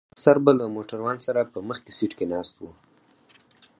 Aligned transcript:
یو 0.03 0.07
افسر 0.15 0.37
به 0.45 0.51
له 0.59 0.65
موټروان 0.75 1.17
سره 1.27 1.49
په 1.53 1.59
مخکي 1.69 1.91
سیټ 1.97 2.13
ناست 2.31 2.55
و. 2.59 2.63